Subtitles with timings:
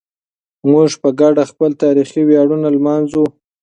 [0.69, 3.23] موږ په ګډه خپل تاریخي ویاړونه لمانځو.